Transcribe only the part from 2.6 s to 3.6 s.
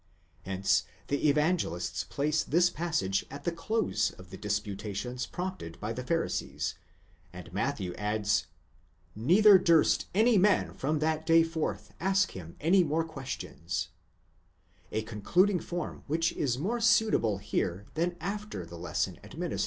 passage at the